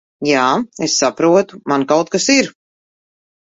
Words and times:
Jā, 0.27 0.45
es 0.87 0.95
saprotu. 1.03 1.61
Man 1.75 1.87
kaut 1.95 2.13
kas 2.19 2.29
ir... 2.41 2.53